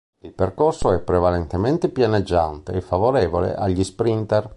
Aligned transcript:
Il 0.21 0.33
percorso 0.33 0.91
è 0.93 0.99
prevalentemente 0.99 1.89
pianeggiante 1.89 2.71
e 2.71 2.81
favorevole 2.81 3.53
agli 3.53 3.83
sprinter. 3.83 4.49